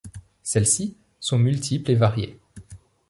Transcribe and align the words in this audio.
Celles-ci 0.41 0.97
sont 1.19 1.37
multiples 1.37 1.91
et 1.91 1.95
variées. 1.95 2.39